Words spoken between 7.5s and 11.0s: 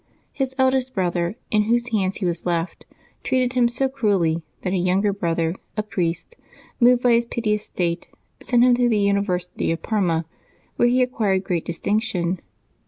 state, sent him to the University of Parma, where